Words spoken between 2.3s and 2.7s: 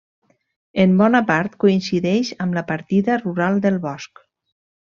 amb la